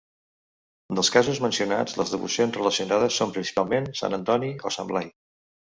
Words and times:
Dels 0.99 1.11
casos 1.15 1.41
mencionats 1.43 1.97
les 2.01 2.15
devocions 2.15 2.59
relacionades 2.61 3.21
són 3.23 3.37
principalment 3.39 3.91
sant 4.03 4.21
Antoni 4.23 4.55
o 4.71 4.79
sant 4.81 4.93
Blai. 4.95 5.17